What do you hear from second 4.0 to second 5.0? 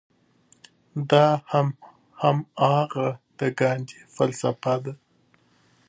فلسفه ده.